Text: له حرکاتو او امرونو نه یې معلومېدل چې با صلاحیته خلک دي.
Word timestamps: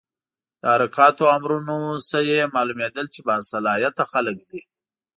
له 0.63 0.67
حرکاتو 0.75 1.23
او 1.27 1.33
امرونو 1.37 1.77
نه 2.11 2.19
یې 2.29 2.51
معلومېدل 2.55 3.05
چې 3.13 3.19
با 3.27 3.35
صلاحیته 3.51 4.03
خلک 4.11 4.37
دي. 4.49 4.61